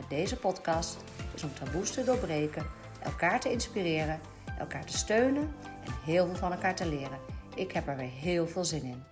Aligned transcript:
met 0.00 0.10
deze 0.10 0.36
podcast 0.36 0.96
is 1.34 1.42
om 1.42 1.54
taboes 1.54 1.90
te 1.90 2.04
doorbreken, 2.04 2.66
elkaar 3.02 3.40
te 3.40 3.50
inspireren, 3.50 4.20
elkaar 4.58 4.86
te 4.86 4.96
steunen 4.96 5.54
en 5.84 5.92
heel 6.04 6.26
veel 6.26 6.36
van 6.36 6.52
elkaar 6.52 6.74
te 6.76 6.88
leren. 6.88 7.18
Ik 7.54 7.72
heb 7.72 7.88
er 7.88 7.96
weer 7.96 8.10
heel 8.10 8.48
veel 8.48 8.64
zin 8.64 8.82
in. 8.82 9.02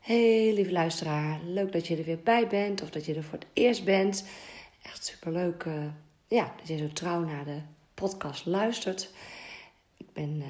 Hey 0.00 0.52
lieve 0.54 0.72
luisteraar, 0.72 1.40
leuk 1.44 1.72
dat 1.72 1.86
je 1.86 1.96
er 1.96 2.04
weer 2.04 2.22
bij 2.22 2.46
bent 2.46 2.82
of 2.82 2.90
dat 2.90 3.04
je 3.04 3.14
er 3.14 3.24
voor 3.24 3.38
het 3.38 3.46
eerst 3.52 3.84
bent. 3.84 4.24
Echt 4.82 5.04
superleuk 5.04 5.64
uh, 5.64 5.74
ja, 6.28 6.52
dat 6.56 6.68
je 6.68 6.76
zo 6.76 6.88
trouw 6.92 7.20
naar 7.20 7.44
de 7.44 7.58
podcast 7.94 8.46
luistert. 8.46 9.10
Ik 9.96 10.12
ben 10.12 10.36
uh, 10.36 10.46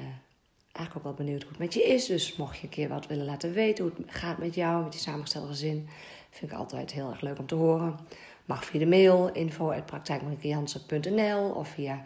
eigenlijk 0.71 0.95
ook 0.95 1.03
wel 1.03 1.25
benieuwd 1.25 1.41
hoe 1.41 1.51
het 1.51 1.59
met 1.59 1.73
je 1.73 1.83
is. 1.83 2.05
Dus 2.05 2.35
mocht 2.35 2.57
je 2.57 2.63
een 2.63 2.69
keer 2.69 2.89
wat 2.89 3.07
willen 3.07 3.25
laten 3.25 3.53
weten 3.53 3.83
hoe 3.83 3.93
het 3.97 4.15
gaat 4.15 4.37
met 4.37 4.55
jou, 4.55 4.83
met 4.83 4.91
die 4.91 5.01
samengestelde 5.01 5.47
gezin, 5.47 5.87
vind 6.29 6.51
ik 6.51 6.57
altijd 6.57 6.91
heel 6.91 7.09
erg 7.09 7.21
leuk 7.21 7.39
om 7.39 7.47
te 7.47 7.55
horen. 7.55 7.99
Mag 8.45 8.65
via 8.65 8.79
de 8.79 8.85
mail 8.85 9.31
info.praktijkmariekejansen.nl 9.31 11.49
of 11.49 11.67
via 11.67 12.01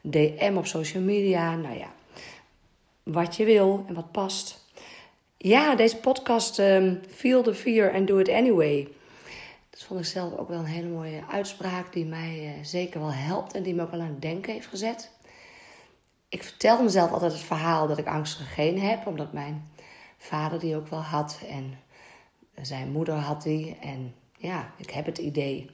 DM 0.00 0.54
op 0.56 0.66
social 0.66 1.02
media. 1.02 1.54
Nou 1.54 1.78
ja, 1.78 1.92
wat 3.02 3.36
je 3.36 3.44
wil 3.44 3.84
en 3.88 3.94
wat 3.94 4.12
past. 4.12 4.66
Ja, 5.36 5.74
deze 5.74 5.96
podcast 5.96 6.58
um, 6.58 7.00
Feel 7.08 7.42
the 7.42 7.54
Fear 7.54 7.94
and 7.94 8.06
Do 8.06 8.18
It 8.18 8.28
Anyway. 8.28 8.88
Dat 9.70 9.82
vond 9.82 10.00
ik 10.00 10.06
zelf 10.06 10.36
ook 10.36 10.48
wel 10.48 10.58
een 10.58 10.64
hele 10.64 10.88
mooie 10.88 11.22
uitspraak 11.30 11.92
die 11.92 12.04
mij 12.04 12.56
uh, 12.58 12.64
zeker 12.64 13.00
wel 13.00 13.12
helpt 13.12 13.52
en 13.52 13.62
die 13.62 13.74
me 13.74 13.82
ook 13.82 13.90
wel 13.90 14.00
aan 14.00 14.06
het 14.06 14.22
denken 14.22 14.52
heeft 14.52 14.66
gezet. 14.66 15.10
Ik 16.28 16.42
vertelde 16.42 16.82
mezelf 16.82 17.12
altijd 17.12 17.32
het 17.32 17.40
verhaal 17.40 17.86
dat 17.86 17.98
ik 17.98 18.06
angstige 18.06 18.62
heb, 18.62 19.06
omdat 19.06 19.32
mijn 19.32 19.70
vader 20.18 20.58
die 20.58 20.76
ook 20.76 20.88
wel 20.88 21.00
had 21.00 21.40
en 21.48 21.78
zijn 22.62 22.90
moeder 22.90 23.14
had 23.14 23.42
die. 23.42 23.76
En 23.80 24.14
ja, 24.36 24.72
ik 24.76 24.90
heb 24.90 25.06
het 25.06 25.18
idee 25.18 25.70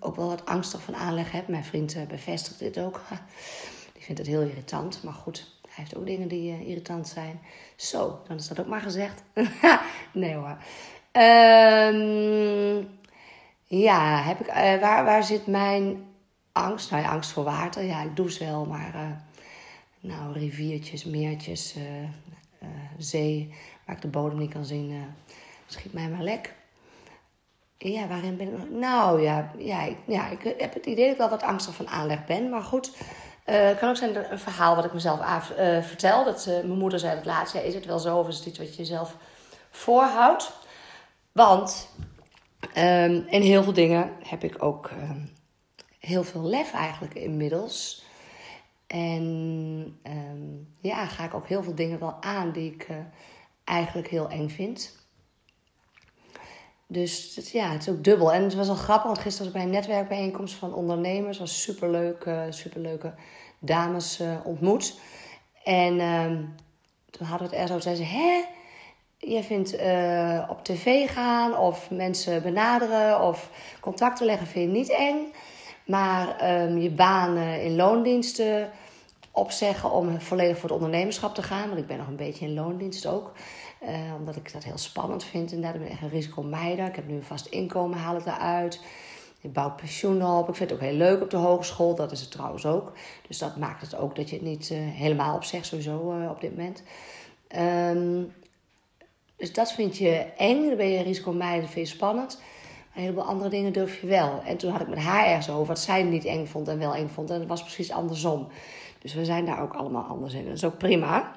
ook 0.00 0.16
wel 0.16 0.28
wat 0.28 0.46
angstig 0.46 0.82
van 0.82 0.96
aanleg 0.96 1.32
heb. 1.32 1.48
Mijn 1.48 1.64
vriend 1.64 1.96
uh, 1.96 2.02
bevestigt 2.06 2.58
dit 2.58 2.78
ook. 2.78 3.00
Die 3.94 4.02
vindt 4.02 4.20
het 4.20 4.30
heel 4.30 4.40
irritant, 4.42 5.02
maar 5.02 5.12
goed, 5.12 5.58
hij 5.62 5.74
heeft 5.76 5.96
ook 5.96 6.06
dingen 6.06 6.28
die 6.28 6.52
uh, 6.52 6.68
irritant 6.68 7.08
zijn. 7.08 7.40
Zo, 7.76 8.20
dan 8.28 8.36
is 8.36 8.48
dat 8.48 8.60
ook 8.60 8.66
maar 8.66 8.80
gezegd. 8.80 9.22
nee 10.12 10.34
hoor. 10.34 10.56
Um, 11.22 12.88
ja, 13.64 14.22
heb 14.22 14.40
ik, 14.40 14.46
uh, 14.46 14.54
waar, 14.54 15.04
waar 15.04 15.24
zit 15.24 15.46
mijn 15.46 16.04
angst? 16.52 16.90
Nou 16.90 17.02
ja, 17.02 17.10
angst 17.10 17.30
voor 17.30 17.44
water. 17.44 17.84
Ja, 17.84 18.02
ik 18.02 18.16
douche 18.16 18.44
wel, 18.44 18.66
maar 18.66 19.22
nou, 20.00 20.32
riviertjes, 20.32 21.04
meertjes, 21.04 21.76
zee, 22.98 23.54
waar 23.86 23.96
ik 23.96 24.02
de 24.02 24.08
bodem 24.08 24.38
niet 24.38 24.52
kan 24.52 24.64
zien, 24.64 25.04
schiet 25.66 25.92
mij 25.92 26.08
maar 26.08 26.22
lek. 26.22 26.54
Ja, 27.82 28.06
waarin 28.06 28.36
ben 28.36 28.46
ik? 28.46 28.70
Nou 28.70 29.22
ja, 29.22 29.50
ja, 29.58 29.82
ik, 29.82 29.96
ja, 30.06 30.28
ik 30.28 30.54
heb 30.58 30.74
het 30.74 30.86
idee 30.86 31.04
dat 31.04 31.12
ik 31.12 31.18
wel 31.18 31.28
wat 31.28 31.42
angstig 31.42 31.74
van 31.74 31.88
aanleg 31.88 32.26
ben, 32.26 32.48
maar 32.48 32.62
goed. 32.62 32.92
het 33.44 33.78
kan 33.78 33.88
ook 33.88 33.96
zijn 33.96 34.32
een 34.32 34.38
verhaal 34.38 34.76
wat 34.76 34.84
ik 34.84 34.92
mezelf 34.92 35.20
aan, 35.20 35.42
vertel. 35.82 36.24
Dat 36.24 36.46
mijn 36.46 36.78
moeder 36.78 36.98
zei 36.98 37.16
het 37.16 37.24
laatst, 37.24 37.54
ja, 37.54 37.60
is 37.60 37.74
het 37.74 37.86
wel 37.86 37.98
zo 37.98 38.18
of 38.18 38.28
is 38.28 38.36
het 38.36 38.46
iets 38.46 38.58
wat 38.58 38.70
je 38.70 38.76
jezelf 38.82 39.16
voorhoudt? 39.70 40.52
Want 41.32 41.88
Um, 42.68 43.26
en 43.28 43.42
heel 43.42 43.62
veel 43.62 43.72
dingen 43.72 44.12
heb 44.22 44.44
ik 44.44 44.62
ook 44.62 44.90
um, 44.90 45.30
heel 45.98 46.24
veel 46.24 46.42
lef 46.42 46.72
eigenlijk 46.72 47.14
inmiddels. 47.14 48.04
En 48.86 49.24
um, 50.04 50.74
ja, 50.80 51.06
ga 51.06 51.24
ik 51.24 51.34
ook 51.34 51.48
heel 51.48 51.62
veel 51.62 51.74
dingen 51.74 51.98
wel 51.98 52.16
aan 52.22 52.52
die 52.52 52.72
ik 52.72 52.88
eigenlijk 53.64 54.08
heel 54.08 54.28
eng 54.28 54.48
vind. 54.48 54.98
Dus 56.92 57.32
het, 57.36 57.50
ja, 57.50 57.70
het 57.70 57.80
is 57.80 57.88
ook 57.88 58.04
dubbel. 58.04 58.32
En 58.32 58.42
het 58.42 58.54
was 58.54 58.66
wel 58.66 58.76
grappig, 58.76 59.06
want 59.06 59.18
gisteren 59.18 59.38
was 59.38 59.46
ik 59.46 59.52
bij 59.52 59.62
een 59.62 59.80
netwerkbijeenkomst 59.80 60.54
van 60.54 60.74
ondernemers. 60.74 61.38
was 61.38 61.62
superleuk, 61.62 62.24
uh, 62.24 62.42
superleuke 62.48 63.14
dames 63.58 64.20
uh, 64.20 64.36
ontmoet. 64.44 65.00
En 65.64 65.96
toen 67.10 67.26
hadden 67.26 67.50
we 67.50 67.56
het 67.56 67.62
er 67.62 67.74
zo, 67.74 67.80
zei 67.80 67.96
ze, 67.96 68.02
hè? 68.02 68.44
je 69.20 69.42
vindt 69.42 69.80
uh, 69.80 70.46
op 70.48 70.64
tv 70.64 71.10
gaan 71.10 71.58
of 71.58 71.90
mensen 71.90 72.42
benaderen 72.42 73.22
of 73.22 73.50
contacten 73.80 74.26
leggen 74.26 74.46
vind 74.46 74.72
je 74.72 74.78
niet 74.78 74.90
eng. 74.90 75.32
Maar 75.86 76.52
um, 76.62 76.78
je 76.78 76.90
baan 76.90 77.36
in 77.36 77.76
loondiensten 77.76 78.70
opzeggen 79.30 79.90
om 79.90 80.20
volledig 80.20 80.58
voor 80.58 80.68
het 80.68 80.78
ondernemerschap 80.78 81.34
te 81.34 81.42
gaan. 81.42 81.68
Want 81.68 81.80
ik 81.80 81.86
ben 81.86 81.96
nog 81.96 82.06
een 82.06 82.16
beetje 82.16 82.44
in 82.44 82.54
loondienst 82.54 83.06
ook. 83.06 83.32
Uh, 83.82 84.14
omdat 84.18 84.36
ik 84.36 84.52
dat 84.52 84.64
heel 84.64 84.78
spannend 84.78 85.24
vind. 85.24 85.52
En 85.52 85.60
daar 85.60 85.72
ben 85.72 85.82
ik 85.82 85.88
echt 85.88 86.02
een 86.02 86.08
risicomeider. 86.08 86.86
Ik 86.86 86.96
heb 86.96 87.06
nu 87.08 87.14
een 87.14 87.22
vast 87.22 87.46
inkomen, 87.46 87.98
haal 87.98 88.16
ik 88.16 88.26
eruit. 88.26 88.80
Ik 89.40 89.52
bouw 89.52 89.70
pensioen 89.70 90.24
op. 90.24 90.48
Ik 90.48 90.54
vind 90.54 90.70
het 90.70 90.78
ook 90.78 90.84
heel 90.86 90.96
leuk 90.96 91.22
op 91.22 91.30
de 91.30 91.36
hogeschool. 91.36 91.94
Dat 91.94 92.12
is 92.12 92.20
het 92.20 92.30
trouwens 92.30 92.66
ook. 92.66 92.92
Dus 93.28 93.38
dat 93.38 93.56
maakt 93.56 93.80
het 93.80 93.96
ook 93.96 94.16
dat 94.16 94.30
je 94.30 94.36
het 94.36 94.44
niet 94.44 94.70
uh, 94.70 94.78
helemaal 94.78 95.34
opzegt, 95.34 95.66
sowieso 95.66 96.12
uh, 96.12 96.30
op 96.30 96.40
dit 96.40 96.56
moment. 96.56 96.82
Um, 97.56 98.32
dus 99.36 99.52
dat 99.52 99.72
vind 99.72 99.96
je 99.98 100.26
eng, 100.36 100.66
dan 100.66 100.76
ben 100.76 100.88
je 100.88 101.02
risicomijden, 101.02 101.60
dat 101.60 101.70
vind 101.70 101.88
je 101.88 101.94
spannend. 101.94 102.38
Maar 102.38 102.96
een 102.96 103.02
heleboel 103.02 103.24
andere 103.24 103.50
dingen 103.50 103.72
durf 103.72 104.00
je 104.00 104.06
wel. 104.06 104.42
En 104.44 104.56
toen 104.56 104.70
had 104.70 104.80
ik 104.80 104.88
met 104.88 104.98
haar 104.98 105.26
ergens 105.26 105.50
over 105.50 105.66
wat 105.66 105.78
zij 105.78 106.02
niet 106.02 106.24
eng 106.24 106.46
vond 106.46 106.68
en 106.68 106.78
wel 106.78 106.94
eng 106.94 107.08
vond. 107.08 107.30
En 107.30 107.38
dat 107.38 107.48
was 107.48 107.62
precies 107.62 107.92
andersom. 107.92 108.48
Dus 108.98 109.14
we 109.14 109.24
zijn 109.24 109.44
daar 109.44 109.62
ook 109.62 109.74
allemaal 109.74 110.02
anders 110.02 110.34
in. 110.34 110.44
Dat 110.44 110.54
is 110.54 110.64
ook 110.64 110.78
prima. 110.78 111.32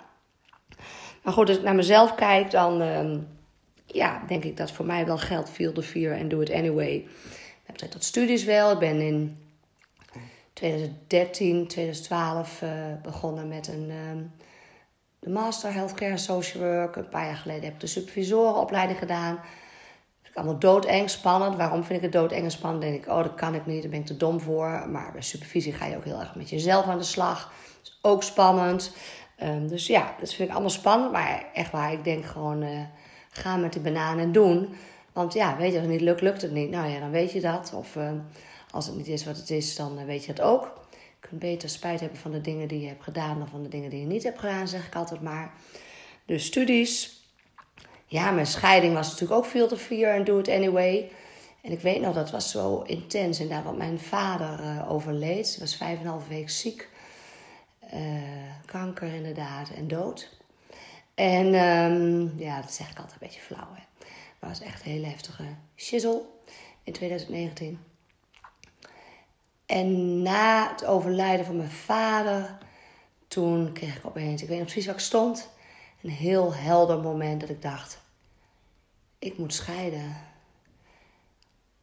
Maar 1.24 1.34
goed, 1.34 1.48
als 1.48 1.58
ik 1.58 1.64
naar 1.64 1.76
mezelf 1.76 2.16
kijk, 2.16 2.52
dan 2.52 2.82
uh, 2.82 3.18
ja, 3.86 4.24
denk 4.28 4.44
ik 4.44 4.58
dat 4.58 4.72
voor 4.72 4.86
mij 4.86 5.06
wel 5.06 5.18
geldt. 5.18 5.50
Feel 5.50 5.72
the 5.72 5.84
fear 5.84 6.20
and 6.20 6.30
do 6.30 6.40
it 6.40 6.52
anyway. 6.52 6.94
Ik 7.66 7.80
heb 7.80 7.92
tot 7.92 8.04
studies 8.04 8.44
wel. 8.44 8.72
Ik 8.72 8.80
ben 8.80 9.02
in 9.02 9.38
2013, 10.54 11.68
2012 11.68 12.62
uh, 12.62 12.70
begonnen 13.02 13.48
met 13.48 13.68
een... 13.68 13.90
Uh, 13.90 14.22
de 15.20 15.30
Master 15.30 15.74
Healthcare 15.74 16.18
Social 16.18 16.64
Work. 16.64 16.96
Een 16.96 17.10
paar 17.10 17.26
jaar 17.26 17.36
geleden 17.36 17.64
heb 17.64 17.74
ik 17.74 17.80
de 17.80 17.88
supervisorenopleiding 17.88 19.00
gedaan. 19.00 19.36
Dat 20.22 20.32
ik 20.32 20.36
allemaal 20.36 20.60
doodeng, 20.60 21.10
spannend. 21.10 21.56
Waarom 21.56 21.84
vind 21.84 21.98
ik 21.98 22.04
het 22.04 22.12
doodeng 22.12 22.44
en 22.44 22.52
spannend? 22.52 22.84
Denk 22.84 22.96
ik, 22.96 23.10
oh, 23.10 23.24
dat 23.24 23.36
kan 23.36 23.56
ik 23.56 23.66
niet, 23.66 23.82
daar 23.82 23.92
ben 23.92 24.00
ik 24.00 24.06
te 24.06 24.18
dom 24.18 24.40
voor. 24.40 24.90
Maar 24.90 25.12
bij 25.12 25.22
supervisie 25.22 25.74
ga 25.74 25.86
je 25.86 25.96
ook 25.96 26.04
heel 26.04 26.20
erg 26.20 26.36
met 26.36 26.50
jezelf 26.50 26.86
aan 26.86 26.98
de 26.98 27.04
slag. 27.04 27.40
Dat 27.82 27.92
is 27.92 28.00
ook 28.02 28.24
spannend. 28.24 28.96
Um, 29.42 29.68
dus 29.68 29.88
ja, 29.88 30.16
dat 30.20 30.34
vind 30.34 30.48
ik 30.48 30.54
allemaal 30.54 30.70
spannend. 30.70 31.12
Maar 31.12 31.46
echt 31.54 31.72
waar, 31.72 31.94
ik 31.94 32.04
denk 32.04 32.26
gewoon, 32.26 32.64
uh, 32.64 32.80
ga 33.30 33.58
met 33.58 33.74
die 33.74 33.82
bananen 33.82 34.24
en 34.24 34.32
doen. 34.32 34.70
Want 35.14 35.34
ja, 35.34 35.58
weet 35.58 35.72
je, 35.72 35.78
als 35.78 35.88
het 35.88 35.96
niet 35.96 36.02
lukt, 36.02 36.22
lukt 36.22 36.42
het 36.42 36.52
niet. 36.52 36.70
Nou 36.70 36.90
ja, 36.90 37.00
dan 37.00 37.12
weet 37.12 37.32
je 37.32 37.42
dat. 37.42 37.74
Of 37.76 37.96
uh, 37.96 38.12
als 38.72 38.86
het 38.86 38.96
niet 38.96 39.08
is 39.08 39.26
wat 39.26 39.38
het 39.38 39.50
is, 39.50 39.76
dan 39.76 40.00
uh, 40.00 40.06
weet 40.06 40.26
je 40.26 40.32
het 40.32 40.42
ook 40.42 40.82
kunt 41.20 41.40
beter 41.40 41.70
spijt 41.70 42.00
hebben 42.00 42.18
van 42.18 42.32
de 42.32 42.42
dingen 42.42 42.68
die 42.68 42.82
je 42.82 42.88
hebt 42.88 43.04
gedaan 43.04 43.40
dan 43.40 43.48
van 43.48 43.64
de 43.64 43.70
dingen 43.70 43.90
die 43.90 44.00
je 44.00 44.06
niet 44.06 44.24
hebt 44.24 44.40
gedaan, 44.40 44.68
zeg 44.68 44.88
ik 44.88 44.96
altijd 44.96 45.22
maar. 45.22 45.54
Dus 46.26 46.46
studies. 46.46 47.22
Ja, 48.06 48.32
mijn 48.32 48.48
scheiding 48.48 48.94
was 48.94 49.10
natuurlijk 49.10 49.40
ook 49.40 49.46
veel 49.46 49.68
te 49.68 49.78
vier 49.78 50.10
en 50.10 50.24
do 50.24 50.40
it 50.40 50.50
anyway. 50.50 51.12
En 51.62 51.72
ik 51.72 51.80
weet 51.80 52.02
nog, 52.02 52.14
dat 52.14 52.32
was 52.32 52.52
zo 52.52 52.82
intens. 52.82 53.40
Inderdaad, 53.40 53.66
want 53.66 53.78
mijn 53.78 54.00
vader 54.00 54.88
overleed. 54.88 55.48
Ze 55.48 55.60
was 55.60 55.76
vijf 55.76 56.00
en 56.00 56.06
een 56.06 56.12
half 56.12 56.28
week 56.28 56.50
ziek. 56.50 56.90
Uh, 57.94 58.56
kanker 58.66 59.14
inderdaad 59.14 59.70
en 59.70 59.88
dood. 59.88 60.30
En 61.14 61.46
um, 61.46 62.34
ja, 62.40 62.62
dat 62.62 62.74
zeg 62.74 62.90
ik 62.90 62.98
altijd 62.98 63.22
een 63.22 63.28
beetje 63.28 63.42
flauw. 63.42 63.74
Hè. 63.74 63.84
Maar 64.40 64.50
het 64.50 64.60
was 64.60 64.68
echt 64.68 64.86
een 64.86 64.92
hele 64.92 65.06
heftige 65.06 65.44
shizzle 65.76 66.22
in 66.84 66.94
2019. 66.94 67.80
En 69.66 70.22
na 70.22 70.70
het 70.72 70.86
overlijden 70.86 71.46
van 71.46 71.58
mijn 71.58 71.70
vader, 71.70 72.58
toen 73.28 73.74
kreeg 73.74 73.98
ik 73.98 74.06
opeens, 74.06 74.42
ik 74.42 74.48
weet 74.48 74.58
nog 74.58 74.68
precies 74.68 74.86
waar 74.86 74.96
ik 74.96 75.02
stond, 75.02 75.50
een 76.02 76.10
heel 76.10 76.54
helder 76.54 77.00
moment 77.00 77.42
dat 77.42 77.50
ik 77.50 77.62
dacht: 77.62 78.02
ik 79.20 79.38
moet 79.38 79.54
scheiden 79.54 80.16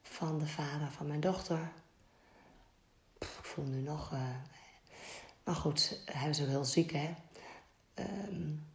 van 0.02 0.38
de 0.38 0.46
vader 0.46 0.90
van 0.90 1.06
mijn 1.06 1.20
dochter. 1.20 1.70
Ik 3.18 3.26
voel 3.42 3.64
nu 3.64 3.80
nog. 3.80 4.12
Uh, 4.12 4.20
maar 5.50 5.58
goed, 5.58 5.98
hij 6.04 6.26
was 6.26 6.42
ook 6.42 6.48
heel 6.48 6.64
ziek, 6.64 6.92
hè. 6.92 7.08
Um, 8.28 8.66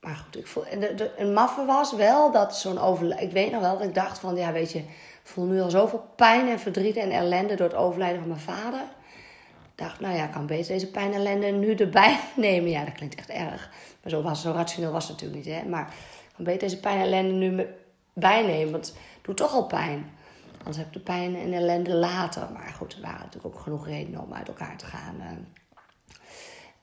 maar 0.00 0.16
goed, 0.16 0.36
ik 0.36 0.46
voel. 0.46 0.66
En 0.66 0.80
de, 0.80 1.12
een 1.18 1.32
maffe 1.32 1.64
was 1.64 1.92
wel 1.92 2.32
dat 2.32 2.56
zo'n 2.56 2.78
overlijden. 2.78 3.26
Ik 3.26 3.32
weet 3.32 3.50
nog 3.52 3.60
wel 3.60 3.78
dat 3.78 3.86
ik 3.86 3.94
dacht 3.94 4.18
van, 4.18 4.36
ja, 4.36 4.52
weet 4.52 4.72
je, 4.72 4.84
voel 5.22 5.44
nu 5.44 5.60
al 5.60 5.70
zoveel 5.70 6.04
pijn 6.16 6.48
en 6.48 6.58
verdriet 6.58 6.96
en 6.96 7.10
ellende 7.10 7.54
door 7.54 7.66
het 7.66 7.76
overlijden 7.76 8.18
van 8.18 8.28
mijn 8.28 8.40
vader. 8.40 8.80
Ik 8.80 9.74
dacht, 9.74 10.00
nou 10.00 10.16
ja, 10.16 10.24
ik 10.24 10.30
kan 10.30 10.46
beter 10.46 10.72
deze 10.72 10.90
pijn 10.90 11.12
en 11.12 11.18
ellende 11.18 11.46
nu 11.46 11.74
erbij 11.74 12.20
nemen. 12.36 12.70
Ja, 12.70 12.84
dat 12.84 12.94
klinkt 12.94 13.14
echt 13.14 13.30
erg. 13.30 13.70
Maar 14.02 14.10
zo, 14.10 14.22
was, 14.22 14.42
zo 14.42 14.52
rationeel 14.52 14.92
was 14.92 15.08
het 15.08 15.12
natuurlijk 15.12 15.44
niet. 15.44 15.54
Hè? 15.54 15.68
Maar 15.68 15.94
ik 16.28 16.34
kan 16.34 16.44
beter 16.44 16.68
deze 16.68 16.80
pijn 16.80 16.98
en 16.98 17.04
ellende 17.04 17.32
nu 17.32 17.66
bijnemen. 18.12 18.72
Want 18.72 18.86
het 18.86 18.96
doet 19.22 19.36
toch 19.36 19.52
al 19.52 19.66
pijn. 19.66 20.10
Anders 20.58 20.76
heb 20.76 20.86
ik 20.86 20.92
de 20.92 21.00
pijn 21.00 21.36
en 21.36 21.52
ellende 21.52 21.94
later. 21.94 22.48
Maar 22.52 22.74
goed, 22.76 22.92
er 22.92 23.00
waren 23.00 23.20
natuurlijk 23.20 23.54
ook 23.54 23.60
genoeg 23.60 23.86
redenen 23.86 24.20
om 24.20 24.34
uit 24.34 24.48
elkaar 24.48 24.76
te 24.76 24.86
gaan. 24.86 25.14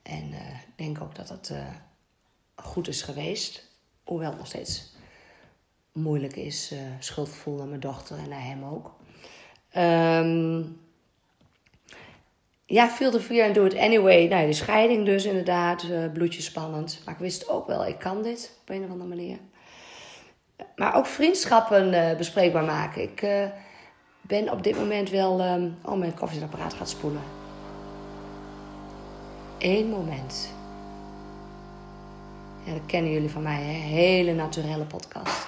Eh. 0.07 0.13
En 0.13 0.33
ik 0.67 0.73
denk 0.75 1.01
ook 1.01 1.15
dat 1.15 1.29
het 1.29 1.49
uh, 1.49 1.57
goed 2.55 2.87
is 2.87 3.01
geweest. 3.01 3.63
Hoewel 4.03 4.29
het 4.29 4.37
nog 4.37 4.47
steeds 4.47 4.95
moeilijk 5.91 6.35
is. 6.35 6.71
Uh, 6.73 6.79
schuldgevoel 6.99 7.57
naar 7.57 7.67
mijn 7.67 7.79
dochter 7.79 8.17
en 8.17 8.29
naar 8.29 8.43
hem 8.43 8.63
ook. 8.63 8.95
Um, 9.77 10.79
ja, 12.65 12.89
feel 12.89 13.11
the 13.11 13.19
fear 13.19 13.45
and 13.45 13.55
do 13.55 13.65
it 13.65 13.75
anyway. 13.75 14.27
Nou, 14.27 14.45
de 14.45 14.53
scheiding 14.53 15.05
dus 15.05 15.25
inderdaad. 15.25 15.85
bloedje 16.13 16.41
spannend. 16.41 17.01
Maar 17.05 17.13
ik 17.13 17.19
wist 17.19 17.49
ook 17.49 17.67
wel, 17.67 17.85
ik 17.85 17.99
kan 17.99 18.21
dit 18.23 18.57
op 18.61 18.69
een 18.69 18.83
of 18.83 18.89
andere 18.89 19.09
manier. 19.09 19.37
Maar 20.75 20.95
ook 20.95 21.05
vriendschappen 21.05 22.17
bespreekbaar 22.17 22.63
maken. 22.63 23.01
Ik 23.01 23.21
ben 24.21 24.51
op 24.51 24.63
dit 24.63 24.77
moment 24.77 25.09
wel... 25.09 25.41
Um, 25.41 25.77
oh, 25.83 25.97
mijn 25.97 26.13
koffiezetapparaat 26.13 26.73
gaat 26.73 26.89
spoelen. 26.89 27.46
Eén 29.59 29.89
moment. 29.89 30.49
Ja, 32.63 32.73
dat 32.73 32.85
kennen 32.85 33.11
jullie 33.11 33.29
van 33.29 33.41
mij, 33.41 33.61
hè? 33.61 33.71
Hele 33.71 34.33
naturele 34.33 34.83
podcast. 34.85 35.47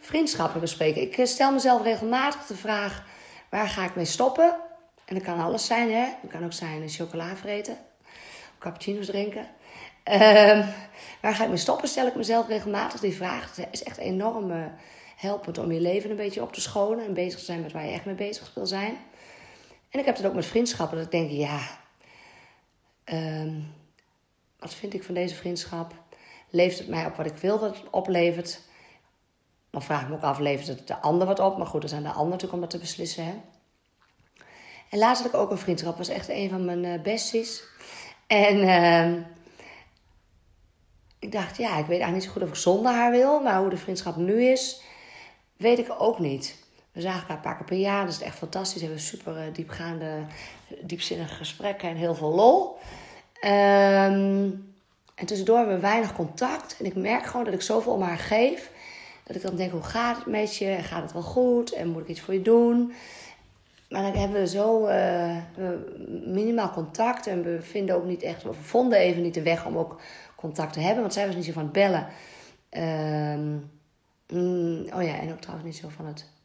Vriendschappen 0.00 0.60
bespreken. 0.60 1.02
Ik 1.02 1.18
eh, 1.18 1.26
stel 1.26 1.52
mezelf 1.52 1.82
regelmatig 1.82 2.46
de 2.46 2.56
vraag: 2.56 3.04
waar 3.50 3.68
ga 3.68 3.84
ik 3.84 3.94
mee 3.94 4.04
stoppen? 4.04 4.56
En 5.04 5.14
dat 5.14 5.22
kan 5.24 5.40
alles 5.40 5.66
zijn, 5.66 5.92
hè? 5.92 6.06
Het 6.20 6.30
kan 6.30 6.44
ook 6.44 6.52
zijn 6.52 6.88
chocola 6.88 7.36
vreten, 7.36 7.78
cappuccino's 8.58 9.06
drinken. 9.06 9.46
Uh, 10.12 10.68
waar 11.22 11.34
ga 11.34 11.42
ik 11.42 11.48
mee 11.48 11.58
stoppen? 11.58 11.88
Stel 11.88 12.06
ik 12.06 12.14
mezelf 12.14 12.48
regelmatig 12.48 13.00
die 13.00 13.16
vraag. 13.16 13.56
Het 13.56 13.68
is 13.70 13.82
echt 13.82 13.96
enorm 13.96 14.50
uh, 14.50 14.64
helpend 15.16 15.58
om 15.58 15.72
je 15.72 15.80
leven 15.80 16.10
een 16.10 16.16
beetje 16.16 16.42
op 16.42 16.52
te 16.52 16.60
schonen 16.60 17.04
en 17.04 17.14
bezig 17.14 17.38
te 17.38 17.44
zijn 17.44 17.60
met 17.60 17.72
waar 17.72 17.84
je 17.84 17.92
echt 17.92 18.04
mee 18.04 18.14
bezig 18.14 18.52
wil 18.54 18.66
zijn. 18.66 18.96
En 19.90 19.98
ik 20.00 20.04
heb 20.04 20.16
het 20.16 20.26
ook 20.26 20.34
met 20.34 20.46
vriendschappen. 20.46 20.96
Dat 20.96 21.06
ik 21.06 21.12
denk, 21.12 21.30
ja, 21.30 21.58
um, 23.12 23.74
wat 24.58 24.74
vind 24.74 24.94
ik 24.94 25.02
van 25.02 25.14
deze 25.14 25.34
vriendschap? 25.34 25.94
Levert 26.50 26.78
het 26.78 26.88
mij 26.88 27.06
op 27.06 27.14
wat 27.14 27.26
ik 27.26 27.36
wil 27.36 27.58
dat 27.58 27.76
het 27.76 27.90
oplevert? 27.90 28.60
Dan 29.70 29.82
vraag 29.82 30.02
ik 30.02 30.08
me 30.08 30.14
ook 30.14 30.22
af, 30.22 30.38
levert 30.38 30.66
het 30.66 30.86
de 30.86 31.00
ander 31.00 31.26
wat 31.26 31.38
op? 31.38 31.56
Maar 31.56 31.66
goed, 31.66 31.82
er 31.82 31.88
zijn 31.88 32.02
de 32.02 32.08
ander 32.08 32.30
natuurlijk 32.30 32.52
om 32.52 32.60
dat 32.60 32.70
te 32.70 32.78
beslissen. 32.78 33.24
Hè? 33.24 33.34
En 34.90 34.98
laatst 34.98 35.22
had 35.22 35.32
ik 35.32 35.38
ook 35.38 35.50
een 35.50 35.58
vriendschap. 35.58 35.96
was 35.96 36.08
echt 36.08 36.28
een 36.28 36.50
van 36.50 36.64
mijn 36.64 36.84
uh, 36.84 37.02
besties. 37.02 37.62
En 38.26 38.56
uh, 38.56 39.22
ik 41.18 41.32
dacht, 41.32 41.56
ja, 41.56 41.68
ik 41.68 41.86
weet 41.86 42.00
eigenlijk 42.00 42.14
niet 42.14 42.24
zo 42.24 42.30
goed 42.30 42.42
of 42.42 42.48
ik 42.48 42.54
zonder 42.54 42.92
haar 42.92 43.10
wil. 43.10 43.40
Maar 43.40 43.60
hoe 43.60 43.70
de 43.70 43.76
vriendschap 43.76 44.16
nu 44.16 44.44
is, 44.44 44.80
weet 45.56 45.78
ik 45.78 45.94
ook 45.98 46.18
niet. 46.18 46.66
We 46.98 47.04
zagen 47.04 47.20
elkaar 47.20 47.36
een 47.36 47.42
paar 47.42 47.56
keer 47.56 47.64
per 47.64 47.76
jaar. 47.76 48.04
Dat 48.04 48.14
is 48.14 48.20
echt 48.20 48.36
fantastisch. 48.36 48.80
We 48.80 48.86
hebben 48.86 49.04
super 49.04 49.36
uh, 49.36 49.54
diepgaande, 49.54 50.10
diepzinnige 50.80 51.34
gesprekken 51.34 51.88
en 51.88 51.96
heel 51.96 52.14
veel 52.14 52.34
lol. 52.34 52.76
Um, 53.44 54.72
en 55.14 55.26
tussendoor 55.26 55.56
hebben 55.56 55.74
we 55.74 55.80
weinig 55.80 56.12
contact. 56.12 56.76
En 56.78 56.84
ik 56.84 56.94
merk 56.94 57.26
gewoon 57.26 57.44
dat 57.44 57.54
ik 57.54 57.62
zoveel 57.62 57.92
om 57.92 58.02
haar 58.02 58.18
geef. 58.18 58.70
Dat 59.24 59.36
ik 59.36 59.42
dan 59.42 59.56
denk, 59.56 59.72
hoe 59.72 59.82
gaat 59.82 60.16
het 60.16 60.26
met 60.26 60.56
je? 60.56 60.78
Gaat 60.82 61.02
het 61.02 61.12
wel 61.12 61.22
goed? 61.22 61.72
En 61.72 61.88
moet 61.88 62.02
ik 62.02 62.08
iets 62.08 62.20
voor 62.20 62.34
je 62.34 62.42
doen? 62.42 62.92
Maar 63.88 64.02
dan 64.02 64.20
hebben 64.20 64.40
we 64.40 64.48
zo 64.48 64.88
uh, 64.88 65.36
minimaal 66.24 66.70
contact. 66.70 67.26
En 67.26 67.42
we 67.42 67.62
vinden 67.62 67.96
ook 67.96 68.04
niet 68.04 68.22
echt, 68.22 68.42
we 68.42 68.52
vonden 68.52 68.98
even 68.98 69.22
niet 69.22 69.34
de 69.34 69.42
weg 69.42 69.66
om 69.66 69.76
ook 69.76 70.00
contact 70.36 70.72
te 70.72 70.80
hebben. 70.80 71.00
Want 71.00 71.12
zij 71.12 71.26
was 71.26 71.34
niet 71.34 71.44
zo 71.44 71.52
van 71.52 71.62
het 71.62 71.72
bellen. 71.72 72.06
Um, 72.70 73.70
mm, 74.28 74.86
oh 74.94 75.02
ja, 75.02 75.18
en 75.18 75.32
ook 75.32 75.40
trouwens 75.40 75.66
niet 75.66 75.76
zo 75.76 75.88
van 75.88 76.06
het. 76.06 76.36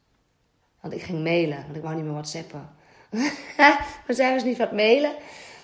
Want 0.83 0.95
ik 0.95 1.03
ging 1.03 1.23
mailen, 1.23 1.63
want 1.63 1.75
ik 1.75 1.81
wou 1.81 1.95
niet 1.95 2.03
meer 2.03 2.13
whatsappen. 2.13 2.69
maar 3.57 4.15
zij 4.15 4.33
was 4.33 4.43
niet 4.43 4.57
het 4.57 4.71
mailen. 4.71 5.15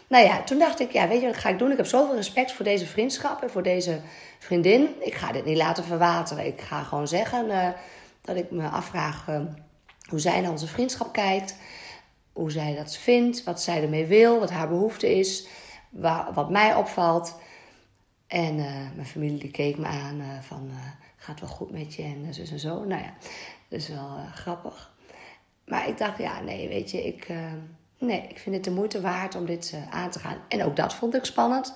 Nou 0.07 0.25
ja, 0.25 0.43
toen 0.43 0.59
dacht 0.59 0.79
ik, 0.79 0.91
ja, 0.91 1.07
weet 1.07 1.21
je 1.21 1.27
wat 1.27 1.37
ga 1.37 1.49
ik 1.49 1.59
doen? 1.59 1.71
Ik 1.71 1.77
heb 1.77 1.85
zoveel 1.85 2.15
respect 2.15 2.51
voor 2.51 2.65
deze 2.65 2.85
vriendschap 2.85 3.41
en 3.41 3.49
voor 3.49 3.63
deze 3.63 4.01
vriendin. 4.39 4.95
Ik 4.99 5.13
ga 5.13 5.31
dit 5.31 5.45
niet 5.45 5.57
laten 5.57 5.83
verwateren. 5.83 6.45
Ik 6.45 6.61
ga 6.61 6.83
gewoon 6.83 7.07
zeggen 7.07 7.45
uh, 7.45 7.69
dat 8.21 8.35
ik 8.35 8.51
me 8.51 8.67
afvraag 8.67 9.27
uh, 9.29 9.41
hoe 10.09 10.19
zij 10.19 10.41
naar 10.41 10.51
onze 10.51 10.67
vriendschap 10.67 11.13
kijkt. 11.13 11.55
Hoe 12.33 12.51
zij 12.51 12.75
dat 12.75 12.97
vindt, 12.97 13.43
wat 13.43 13.61
zij 13.61 13.83
ermee 13.83 14.05
wil, 14.05 14.39
wat 14.39 14.49
haar 14.49 14.69
behoefte 14.69 15.17
is, 15.17 15.47
wat 16.33 16.49
mij 16.49 16.75
opvalt. 16.75 17.35
En 18.27 18.57
uh, 18.57 18.65
mijn 18.95 19.07
familie 19.07 19.39
die 19.39 19.51
keek 19.51 19.77
me 19.77 19.85
aan 19.85 20.21
van, 20.41 20.71
gaat 21.15 21.39
wel 21.39 21.49
goed 21.49 21.71
met 21.71 21.95
je 21.95 22.03
en 22.03 22.33
zo 22.33 22.41
en 22.41 22.59
zo. 22.59 22.83
Nou 22.83 23.01
ja, 23.01 23.13
dat 23.67 23.79
is 23.79 23.87
wel 23.87 24.17
grappig. 24.33 24.97
Maar 25.69 25.87
ik 25.87 25.97
dacht, 25.97 26.17
ja, 26.17 26.41
nee, 26.41 26.67
weet 26.67 26.91
je, 26.91 27.05
ik 27.05 27.27
nee, 27.99 28.25
ik 28.27 28.39
vind 28.39 28.55
het 28.55 28.63
de 28.63 28.71
moeite 28.71 29.01
waard 29.01 29.35
om 29.35 29.45
dit 29.45 29.71
uh, 29.75 29.93
aan 29.93 30.09
te 30.09 30.19
gaan. 30.19 30.37
En 30.47 30.63
ook 30.63 30.75
dat 30.75 30.93
vond 30.93 31.15
ik 31.15 31.25
spannend. 31.25 31.75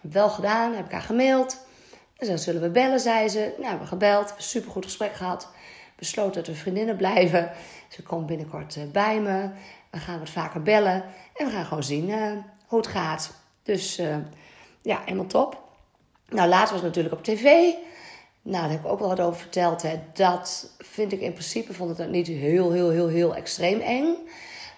Wel 0.00 0.28
gedaan, 0.28 0.74
heb 0.74 0.86
ik 0.86 0.92
haar 0.92 1.02
gemaild. 1.02 1.66
En 2.16 2.26
dan 2.26 2.38
zullen 2.38 2.62
we 2.62 2.70
bellen, 2.70 3.00
zei 3.00 3.28
ze. 3.28 3.38
Nou, 3.38 3.56
we 3.56 3.66
hebben 3.66 3.86
gebeld, 3.86 4.34
supergoed 4.36 4.84
gesprek 4.84 5.14
gehad. 5.14 5.48
Besloten 5.96 6.34
dat 6.34 6.46
we 6.46 6.54
vriendinnen 6.54 6.96
blijven. 6.96 7.50
Ze 7.88 8.02
komt 8.02 8.26
binnenkort 8.26 8.76
uh, 8.76 8.84
bij 8.92 9.20
me. 9.20 9.50
We 9.90 9.98
gaan 9.98 10.18
wat 10.18 10.30
vaker 10.30 10.62
bellen. 10.62 11.04
En 11.36 11.46
we 11.46 11.52
gaan 11.52 11.64
gewoon 11.64 11.82
zien 11.82 12.08
uh, 12.08 12.32
hoe 12.66 12.78
het 12.78 12.88
gaat. 12.88 13.34
Dus 13.62 13.96
ja, 14.82 15.00
helemaal 15.04 15.26
top. 15.26 15.62
Nou, 16.28 16.48
later 16.48 16.72
was 16.72 16.82
het 16.82 16.82
natuurlijk 16.82 17.14
op 17.14 17.24
tv. 17.24 17.74
Nou, 18.42 18.62
daar 18.62 18.70
heb 18.70 18.80
ik 18.80 18.90
ook 18.90 18.98
wel 18.98 19.08
wat 19.08 19.20
over 19.20 19.40
verteld. 19.40 19.82
Hè. 19.82 20.00
Dat 20.12 20.74
vind 20.78 21.12
ik 21.12 21.20
in 21.20 21.32
principe, 21.32 21.74
vond 21.74 21.90
ik 21.90 21.96
dat 21.96 22.08
niet 22.08 22.26
heel, 22.26 22.72
heel, 22.72 22.90
heel, 22.90 23.08
heel 23.08 23.34
extreem 23.34 23.80
eng. 23.80 24.14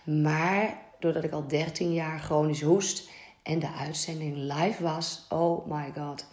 Maar 0.04 0.78
doordat 0.98 1.24
ik 1.24 1.32
al 1.32 1.46
13 1.46 1.92
jaar 1.92 2.20
chronisch 2.20 2.62
hoest 2.62 3.08
en 3.42 3.58
de 3.58 3.70
uitzending 3.78 4.36
live 4.36 4.82
was. 4.82 5.26
Oh 5.28 5.66
my 5.66 5.92
god. 5.96 6.26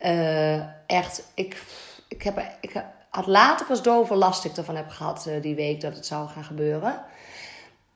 Uh, 0.00 0.56
echt, 0.86 1.24
ik, 1.34 1.62
ik, 2.08 2.22
heb, 2.22 2.56
ik 2.60 2.84
had 3.10 3.26
later 3.26 3.66
pas 3.66 3.82
door 3.82 4.14
last 4.14 4.44
ik 4.44 4.56
ervan 4.56 4.76
heb 4.76 4.88
gehad 4.88 5.26
uh, 5.28 5.42
die 5.42 5.54
week 5.54 5.80
dat 5.80 5.94
het 5.94 6.06
zou 6.06 6.28
gaan 6.28 6.44
gebeuren. 6.44 7.04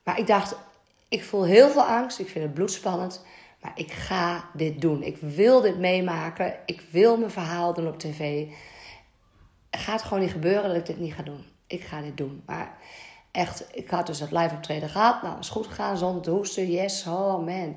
Maar 0.03 0.19
ik 0.19 0.27
dacht, 0.27 0.55
ik 1.07 1.23
voel 1.23 1.43
heel 1.43 1.69
veel 1.69 1.83
angst. 1.83 2.19
Ik 2.19 2.29
vind 2.29 2.45
het 2.45 2.53
bloedspannend. 2.53 3.23
Ik 3.75 3.91
ga 3.91 4.49
dit 4.53 4.81
doen. 4.81 5.03
Ik 5.03 5.17
wil 5.17 5.61
dit 5.61 5.77
meemaken. 5.77 6.55
Ik 6.65 6.81
wil 6.91 7.17
mijn 7.17 7.31
verhaal 7.31 7.73
doen 7.73 7.87
op 7.87 7.99
tv. 7.99 8.45
Gaat 9.71 10.01
gewoon 10.01 10.19
niet 10.19 10.31
gebeuren 10.31 10.67
dat 10.67 10.75
ik 10.75 10.85
dit 10.85 10.99
niet 10.99 11.13
ga 11.13 11.23
doen. 11.23 11.45
Ik 11.67 11.81
ga 11.81 12.01
dit 12.01 12.17
doen. 12.17 12.43
Maar 12.45 12.77
echt, 13.31 13.65
ik 13.71 13.89
had 13.89 14.05
dus 14.07 14.19
het 14.19 14.31
live 14.31 14.55
optreden 14.55 14.89
gehad. 14.89 15.21
Nou, 15.21 15.39
is 15.39 15.49
goed 15.49 15.67
gegaan 15.67 15.97
zonder 15.97 16.21
te 16.21 16.31
hoesten. 16.31 16.71
Yes, 16.71 17.05
oh 17.07 17.45
man. 17.45 17.75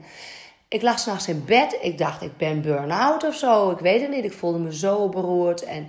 Ik 0.69 0.83
lag 0.83 0.99
s'nachts 0.99 1.29
in 1.29 1.45
bed. 1.45 1.79
Ik 1.81 1.99
dacht, 1.99 2.23
ik 2.23 2.37
ben 2.37 2.63
burn-out 2.63 3.25
of 3.25 3.35
zo. 3.35 3.71
Ik 3.71 3.79
weet 3.79 4.01
het 4.01 4.11
niet. 4.11 4.25
Ik 4.25 4.33
voelde 4.33 4.59
me 4.59 4.75
zo 4.77 5.09
beroerd. 5.09 5.63
En 5.63 5.89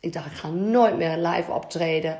ik 0.00 0.12
dacht, 0.12 0.26
ik 0.26 0.32
ga 0.32 0.48
nooit 0.48 0.96
meer 0.96 1.16
live 1.16 1.52
optreden. 1.52 2.18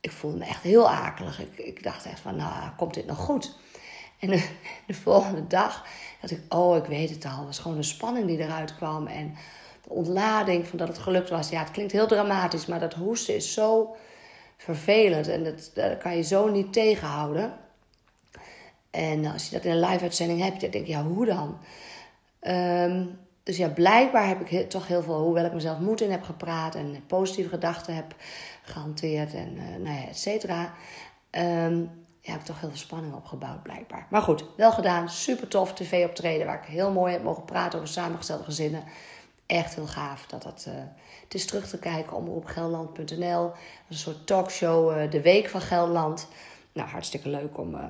Ik 0.00 0.10
voelde 0.10 0.36
me 0.36 0.44
echt 0.44 0.62
heel 0.62 0.90
akelig. 0.90 1.40
Ik, 1.40 1.58
ik 1.58 1.82
dacht 1.82 2.04
echt 2.06 2.20
van, 2.20 2.36
nou, 2.36 2.70
komt 2.76 2.94
dit 2.94 3.06
nog 3.06 3.18
goed? 3.18 3.58
En 4.18 4.30
de 4.86 4.94
volgende 4.94 5.46
dag 5.46 5.84
dacht 6.20 6.32
ik, 6.32 6.42
oh, 6.48 6.76
ik 6.76 6.84
weet 6.84 7.10
het 7.10 7.24
al. 7.24 7.36
Het 7.36 7.46
was 7.46 7.58
gewoon 7.58 7.76
een 7.76 7.84
spanning 7.84 8.26
die 8.26 8.38
eruit 8.38 8.76
kwam. 8.76 9.06
En 9.06 9.34
de 9.82 9.90
ontlading 9.90 10.66
van 10.66 10.78
dat 10.78 10.88
het 10.88 10.98
gelukt 10.98 11.30
was. 11.30 11.48
Ja, 11.48 11.60
het 11.60 11.70
klinkt 11.70 11.92
heel 11.92 12.06
dramatisch, 12.06 12.66
maar 12.66 12.80
dat 12.80 12.94
hoesten 12.94 13.34
is 13.34 13.52
zo 13.52 13.96
vervelend. 14.56 15.28
En 15.28 15.44
dat, 15.44 15.70
dat 15.74 15.98
kan 15.98 16.16
je 16.16 16.22
zo 16.22 16.48
niet 16.48 16.72
tegenhouden. 16.72 17.52
En 18.90 19.26
als 19.26 19.48
je 19.48 19.54
dat 19.54 19.64
in 19.64 19.70
een 19.70 19.80
live-uitzending 19.80 20.40
hebt, 20.40 20.60
dan 20.60 20.70
denk 20.70 20.86
je, 20.86 20.92
ja, 20.92 21.02
hoe 21.02 21.26
dan? 21.26 21.58
Ehm, 22.40 23.06
dus 23.42 23.56
ja, 23.56 23.68
blijkbaar 23.68 24.28
heb 24.28 24.40
ik 24.40 24.70
toch 24.70 24.86
heel 24.86 25.02
veel, 25.02 25.22
hoewel 25.22 25.44
ik 25.44 25.52
mezelf 25.52 25.78
moed 25.78 26.00
in 26.00 26.10
heb 26.10 26.22
gepraat 26.22 26.74
en 26.74 27.04
positieve 27.06 27.48
gedachten 27.48 27.94
heb 27.94 28.14
gehanteerd 28.62 29.34
en 29.34 29.56
uh, 29.56 29.62
nou 29.82 29.96
ja, 29.96 30.08
et 30.08 30.18
cetera. 30.18 30.74
Um, 31.30 31.90
ja, 32.20 32.30
heb 32.30 32.40
ik 32.40 32.46
toch 32.46 32.60
heel 32.60 32.68
veel 32.68 32.78
spanning 32.78 33.14
opgebouwd, 33.14 33.62
blijkbaar. 33.62 34.06
Maar 34.10 34.22
goed, 34.22 34.44
wel 34.56 34.72
gedaan. 34.72 35.10
Super 35.10 35.48
tof 35.48 35.74
tv 35.74 36.04
optreden, 36.04 36.46
waar 36.46 36.62
ik 36.62 36.68
heel 36.68 36.90
mooi 36.90 37.12
heb 37.12 37.22
mogen 37.22 37.44
praten 37.44 37.78
over 37.78 37.90
samengestelde 37.90 38.44
gezinnen 38.44 38.84
echt 39.50 39.74
heel 39.74 39.86
gaaf 39.86 40.26
dat 40.26 40.42
dat. 40.42 40.64
Uh, 40.68 40.74
het 41.22 41.34
is 41.34 41.46
terug 41.46 41.68
te 41.68 41.78
kijken 41.78 42.16
op 42.16 42.44
gelderland.nl. 42.44 43.52
Een 43.88 43.96
soort 43.96 44.26
talkshow, 44.26 44.96
uh, 44.96 45.10
de 45.10 45.22
week 45.22 45.48
van 45.48 45.60
Gelderland. 45.60 46.28
Nou, 46.72 46.88
hartstikke 46.88 47.28
leuk 47.28 47.58
om 47.58 47.74
uh, 47.74 47.84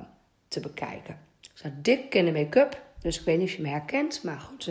te 0.47 0.59
bekijken. 0.59 1.19
Ik 1.41 1.51
sta 1.53 1.71
dik 1.81 2.15
in 2.15 2.25
de 2.25 2.31
make-up, 2.31 2.81
dus 2.99 3.19
ik 3.19 3.25
weet 3.25 3.37
niet 3.37 3.47
of 3.47 3.55
je 3.55 3.61
me 3.61 3.67
herkent, 3.67 4.23
maar 4.23 4.39
goed. 4.39 4.69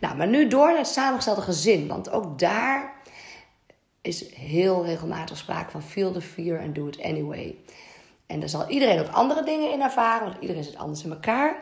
nou, 0.00 0.16
maar 0.16 0.28
nu 0.28 0.48
door 0.48 0.68
naar 0.68 0.76
het 0.76 0.86
samengestelde 0.86 1.40
gezin, 1.40 1.86
want 1.86 2.10
ook 2.10 2.38
daar 2.38 2.94
is 4.00 4.34
heel 4.34 4.84
regelmatig 4.84 5.36
sprake 5.36 5.70
van 5.70 5.82
feel 5.82 6.12
the 6.12 6.20
fear 6.20 6.60
and 6.60 6.74
do 6.74 6.86
it 6.86 7.02
anyway. 7.02 7.56
En 8.26 8.40
daar 8.40 8.48
zal 8.48 8.68
iedereen 8.68 9.00
ook 9.00 9.12
andere 9.12 9.44
dingen 9.44 9.72
in 9.72 9.82
ervaren, 9.82 10.28
want 10.28 10.40
iedereen 10.40 10.64
zit 10.64 10.76
anders 10.76 11.04
in 11.04 11.10
elkaar. 11.10 11.56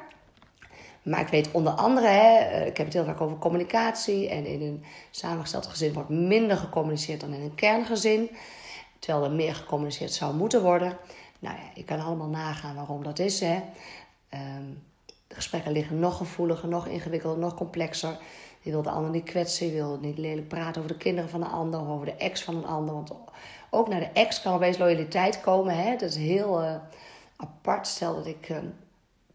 Maar 1.02 1.20
ik 1.20 1.28
weet 1.28 1.50
onder 1.50 1.72
andere, 1.72 2.06
hè, 2.06 2.38
eh, 2.38 2.66
ik 2.66 2.76
heb 2.76 2.86
het 2.86 2.94
heel 2.94 3.04
vaak 3.04 3.20
over 3.20 3.38
communicatie. 3.38 4.28
En 4.28 4.46
in 4.46 4.62
een 4.62 4.84
samengesteld 5.10 5.66
gezin 5.66 5.92
wordt 5.92 6.08
minder 6.08 6.56
gecommuniceerd 6.56 7.20
dan 7.20 7.32
in 7.32 7.40
een 7.40 7.54
kerngezin. 7.54 8.30
Terwijl 8.98 9.24
er 9.24 9.30
meer 9.30 9.54
gecommuniceerd 9.54 10.12
zou 10.12 10.34
moeten 10.34 10.62
worden. 10.62 10.98
Nou 11.38 11.56
ja, 11.56 11.62
je 11.74 11.84
kan 11.84 12.00
allemaal 12.00 12.28
nagaan 12.28 12.74
waarom 12.74 13.02
dat 13.02 13.18
is. 13.18 13.40
Hè. 13.40 13.62
Ehm, 14.28 14.64
de 15.06 15.34
gesprekken 15.34 15.72
liggen 15.72 15.98
nog 15.98 16.16
gevoeliger, 16.16 16.68
nog 16.68 16.86
ingewikkelder, 16.86 17.38
nog 17.38 17.54
complexer. 17.54 18.18
Je 18.64 18.70
wil 18.70 18.82
de 18.82 18.90
ander 18.90 19.10
niet 19.10 19.24
kwetsen, 19.24 19.66
je 19.66 19.72
wil 19.72 19.98
niet 20.00 20.18
lelijk 20.18 20.48
praten 20.48 20.82
over 20.82 20.92
de 20.92 21.02
kinderen 21.02 21.30
van 21.30 21.40
de 21.40 21.46
ander 21.46 21.80
of 21.80 21.88
over 21.88 22.06
de 22.06 22.14
ex 22.14 22.42
van 22.42 22.56
een 22.56 22.66
ander. 22.66 22.94
Want 22.94 23.12
ook 23.70 23.88
naar 23.88 24.00
de 24.00 24.10
ex 24.12 24.42
kan 24.42 24.54
opeens 24.54 24.78
loyaliteit 24.78 25.40
komen. 25.40 25.76
Hè? 25.76 25.90
Dat 25.90 26.08
is 26.08 26.16
heel 26.16 26.62
uh, 26.62 26.74
apart. 27.36 27.86
Stel 27.86 28.14
dat 28.14 28.26
ik 28.26 28.48
uh, 28.48 28.56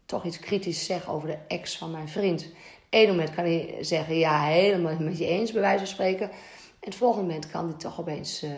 toch 0.06 0.24
iets 0.24 0.38
kritisch 0.38 0.84
zeg 0.84 1.08
over 1.08 1.28
de 1.28 1.38
ex 1.48 1.78
van 1.78 1.90
mijn 1.90 2.08
vriend. 2.08 2.46
Eén 2.90 3.08
moment 3.08 3.34
kan 3.34 3.44
hij 3.44 3.76
zeggen, 3.80 4.16
ja, 4.16 4.42
helemaal 4.42 4.96
met 4.98 5.18
je 5.18 5.26
eens, 5.26 5.52
bij 5.52 5.60
wijze 5.60 5.78
van 5.78 5.86
spreken. 5.86 6.30
En 6.30 6.36
het 6.80 6.94
volgende 6.94 7.26
moment 7.26 7.50
kan 7.50 7.64
hij 7.64 7.78
toch 7.78 8.00
opeens 8.00 8.44
uh, 8.44 8.50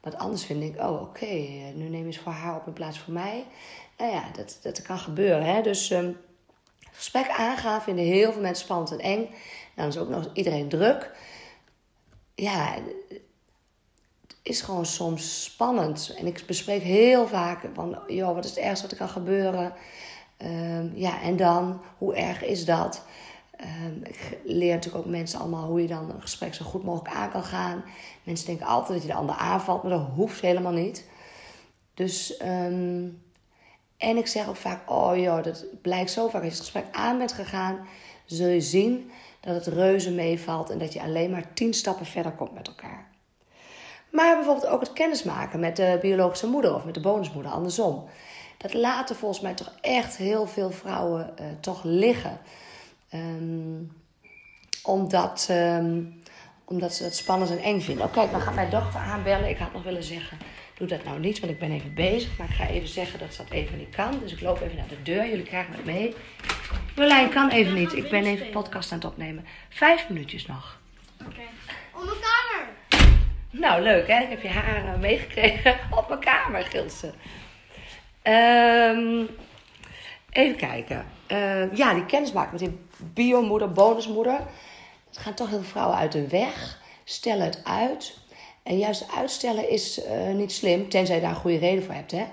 wat 0.00 0.18
anders 0.18 0.44
vinden. 0.44 0.68
Ik, 0.68 0.80
oh, 0.80 1.02
oké, 1.02 1.34
nu 1.74 1.88
neem 1.88 2.00
je 2.00 2.06
het 2.06 2.18
voor 2.18 2.32
haar 2.32 2.56
op 2.56 2.66
in 2.66 2.72
plaats 2.72 2.98
van 2.98 3.12
mij. 3.12 3.44
Nou 3.98 4.12
ja, 4.12 4.22
dat, 4.32 4.58
dat 4.62 4.82
kan 4.82 4.98
gebeuren. 4.98 5.54
Hè? 5.54 5.62
Dus 5.62 5.90
um, 5.90 6.16
gesprek 6.94 7.28
aangaan 7.28 7.82
vinden 7.82 8.04
heel 8.04 8.32
veel 8.32 8.42
mensen 8.42 8.64
spannend 8.64 8.90
en 8.90 8.98
eng. 8.98 9.34
Dan 9.74 9.86
is 9.86 9.98
ook 9.98 10.08
nog 10.08 10.30
iedereen 10.32 10.68
druk. 10.68 11.12
Ja, 12.34 12.74
het 14.28 14.36
is 14.42 14.60
gewoon 14.60 14.86
soms 14.86 15.44
spannend. 15.44 16.14
En 16.18 16.26
ik 16.26 16.44
bespreek 16.46 16.82
heel 16.82 17.28
vaak 17.28 17.68
van, 17.74 17.98
joh, 18.06 18.34
wat 18.34 18.44
is 18.44 18.50
het 18.50 18.58
ergste 18.58 18.82
wat 18.82 18.92
er 18.92 18.98
kan 18.98 19.08
gebeuren? 19.08 19.72
Um, 20.38 20.92
ja, 20.94 21.22
en 21.22 21.36
dan, 21.36 21.80
hoe 21.98 22.14
erg 22.14 22.42
is 22.42 22.64
dat? 22.64 23.04
Um, 23.60 24.04
ik 24.04 24.38
leer 24.44 24.74
natuurlijk 24.74 25.04
ook 25.04 25.10
mensen 25.10 25.40
allemaal 25.40 25.66
hoe 25.66 25.82
je 25.82 25.88
dan 25.88 26.10
een 26.10 26.20
gesprek 26.20 26.54
zo 26.54 26.64
goed 26.64 26.84
mogelijk 26.84 27.14
aan 27.14 27.30
kan 27.30 27.44
gaan. 27.44 27.84
Mensen 28.22 28.46
denken 28.46 28.66
altijd 28.66 28.92
dat 28.92 29.02
je 29.02 29.12
de 29.12 29.18
ander 29.18 29.36
aanvalt, 29.36 29.82
maar 29.82 29.92
dat 29.92 30.08
hoeft 30.14 30.40
helemaal 30.40 30.72
niet. 30.72 31.08
Dus, 31.94 32.40
um, 32.42 33.23
en 34.04 34.16
ik 34.16 34.26
zeg 34.26 34.48
ook 34.48 34.56
vaak, 34.56 34.90
oh 34.90 35.16
joh, 35.16 35.42
dat 35.42 35.64
blijkt 35.82 36.10
zo 36.10 36.28
vaak. 36.28 36.42
Als 36.42 36.42
je 36.42 36.48
het 36.48 36.58
gesprek 36.58 36.84
aan 36.92 37.18
bent 37.18 37.32
gegaan, 37.32 37.86
zul 38.24 38.48
je 38.48 38.60
zien 38.60 39.10
dat 39.40 39.54
het 39.54 39.66
reuze 39.66 40.10
meevalt 40.10 40.70
en 40.70 40.78
dat 40.78 40.92
je 40.92 41.02
alleen 41.02 41.30
maar 41.30 41.54
tien 41.54 41.74
stappen 41.74 42.06
verder 42.06 42.32
komt 42.32 42.54
met 42.54 42.68
elkaar. 42.68 43.06
Maar 44.10 44.36
bijvoorbeeld 44.36 44.66
ook 44.66 44.80
het 44.80 44.92
kennismaken 44.92 45.60
met 45.60 45.76
de 45.76 45.98
biologische 46.00 46.46
moeder 46.46 46.74
of 46.74 46.84
met 46.84 46.94
de 46.94 47.00
bonusmoeder, 47.00 47.52
andersom. 47.52 48.04
Dat 48.58 48.74
laten 48.74 49.16
volgens 49.16 49.40
mij 49.40 49.54
toch 49.54 49.72
echt 49.80 50.16
heel 50.16 50.46
veel 50.46 50.70
vrouwen 50.70 51.34
uh, 51.40 51.46
toch 51.60 51.80
liggen. 51.84 52.38
Um, 53.14 53.92
omdat, 54.84 55.48
um, 55.50 56.22
omdat 56.64 56.94
ze 56.94 57.04
het 57.04 57.16
spannend 57.16 57.50
en 57.50 57.58
eng 57.58 57.80
vinden. 57.80 58.06
Oh, 58.06 58.12
kijk, 58.12 58.30
dan 58.30 58.40
gaat 58.40 58.54
mijn 58.54 58.70
dochter 58.70 59.00
aanbellen. 59.00 59.48
Ik 59.48 59.58
had 59.58 59.72
nog 59.72 59.82
willen 59.82 60.02
zeggen, 60.02 60.38
doe 60.74 60.88
dat 60.88 61.04
nou 61.04 61.18
niet, 61.18 61.40
want 61.40 61.52
ik 61.52 61.58
ben 61.58 61.72
even 61.72 61.94
bezig. 61.94 62.38
Maar 62.38 62.48
ik 62.48 62.54
ga 62.54 62.66
even 62.66 62.88
zeggen 62.88 63.18
dat 63.18 63.36
dat 63.36 63.50
even 63.50 63.78
niet 63.78 63.94
kan. 63.94 64.18
Dus 64.20 64.32
ik 64.32 64.40
loop 64.40 64.60
even 64.60 64.76
naar 64.76 64.88
de 64.88 65.02
deur. 65.02 65.28
Jullie 65.28 65.44
krijgen 65.44 65.74
het 65.74 65.84
mee. 65.84 66.14
Jolijn, 66.96 67.28
kan 67.30 67.50
even 67.50 67.74
niet. 67.74 67.96
Ik 67.96 68.10
ben 68.10 68.24
even 68.24 68.50
podcast 68.50 68.92
aan 68.92 68.98
het 68.98 69.06
opnemen. 69.06 69.44
Vijf 69.68 70.08
minuutjes 70.08 70.46
nog. 70.46 70.80
Oké. 71.20 71.30
Okay. 71.30 71.48
Op 71.92 72.04
mijn 72.04 72.16
kamer. 72.20 72.68
Nou, 73.50 73.82
leuk 73.82 74.06
hè. 74.08 74.22
Ik 74.22 74.28
heb 74.28 74.42
je 74.42 74.48
haar 74.48 74.98
meegekregen 74.98 75.78
op 75.98 76.08
mijn 76.08 76.20
kamer, 76.20 76.62
Gilse. 76.62 77.12
Um, 78.22 79.28
even 80.30 80.56
kijken. 80.56 81.06
Uh, 81.28 81.76
ja, 81.76 81.94
die 81.94 82.06
kennismaking 82.06 82.60
met 82.60 82.70
die 82.70 82.78
biomoeder, 83.12 83.72
bonusmoeder. 83.72 84.40
Het 85.08 85.18
gaan 85.18 85.34
toch 85.34 85.48
heel 85.48 85.58
veel 85.58 85.68
vrouwen 85.68 85.96
uit 85.96 86.12
de 86.12 86.28
weg. 86.28 86.82
Stellen 87.04 87.44
het 87.44 87.60
uit. 87.64 88.18
En 88.64 88.78
juist 88.78 89.06
uitstellen 89.16 89.70
is 89.70 90.00
uh, 90.04 90.34
niet 90.34 90.52
slim, 90.52 90.88
tenzij 90.88 91.14
je 91.14 91.20
daar 91.20 91.30
een 91.30 91.36
goede 91.36 91.58
reden 91.58 91.84
voor 91.84 91.94
hebt. 91.94 92.10
Hè? 92.10 92.24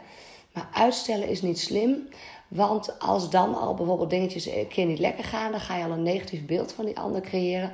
Maar 0.54 0.68
uitstellen 0.74 1.28
is 1.28 1.42
niet 1.42 1.60
slim. 1.60 2.08
Want 2.48 3.00
als 3.00 3.30
dan 3.30 3.56
al 3.56 3.74
bijvoorbeeld 3.74 4.10
dingetjes 4.10 4.46
een 4.46 4.68
keer 4.68 4.86
niet 4.86 5.00
lekker 5.00 5.24
gaan, 5.24 5.52
dan 5.52 5.60
ga 5.60 5.78
je 5.78 5.84
al 5.84 5.92
een 5.92 6.04
negatief 6.04 6.46
beeld 6.46 6.72
van 6.72 6.86
die 6.86 7.00
ander 7.00 7.22
creëren. 7.22 7.72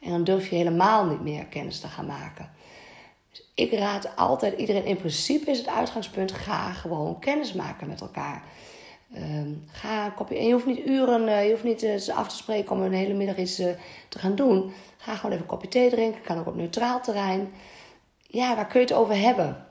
En 0.00 0.10
dan 0.10 0.24
durf 0.24 0.50
je 0.50 0.56
helemaal 0.56 1.04
niet 1.04 1.20
meer 1.20 1.44
kennis 1.44 1.80
te 1.80 1.86
gaan 1.86 2.06
maken. 2.06 2.50
Dus 3.30 3.50
ik 3.54 3.72
raad 3.72 4.16
altijd 4.16 4.58
iedereen, 4.58 4.84
in 4.84 4.96
principe 4.96 5.50
is 5.50 5.58
het 5.58 5.68
uitgangspunt, 5.68 6.32
ga 6.32 6.72
gewoon 6.72 7.18
kennis 7.18 7.52
maken 7.52 7.88
met 7.88 8.00
elkaar. 8.00 8.42
Um, 9.16 9.64
ga 9.70 10.04
een 10.04 10.14
kopje, 10.14 10.38
en 10.38 10.46
je 10.46 10.52
hoeft 10.52 10.66
niet 10.66 10.86
uren, 10.86 11.22
uh, 11.22 11.44
je 11.44 11.50
hoeft 11.50 11.64
niet 11.64 11.82
uh, 11.82 12.16
af 12.16 12.28
te 12.28 12.36
spreken 12.36 12.70
om 12.70 12.82
een 12.82 12.92
hele 12.92 13.14
middag 13.14 13.36
iets 13.36 13.54
te 14.08 14.18
gaan 14.18 14.34
doen. 14.34 14.72
Ga 14.96 15.14
gewoon 15.14 15.30
even 15.30 15.42
een 15.42 15.50
kopje 15.50 15.68
thee 15.68 15.90
drinken, 15.90 16.22
kan 16.22 16.38
ook 16.38 16.46
op 16.46 16.56
neutraal 16.56 17.00
terrein. 17.00 17.52
Ja, 18.30 18.54
waar 18.56 18.66
kun 18.66 18.80
je 18.80 18.86
het 18.86 18.94
over 18.94 19.16
hebben? 19.16 19.66